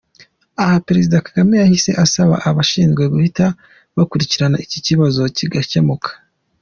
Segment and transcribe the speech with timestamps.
[0.61, 3.45] Aha Prezida Kagame yahise asaba ababishinzwe guhita
[3.97, 6.09] bakurikirana iki kibazo kigakemuka.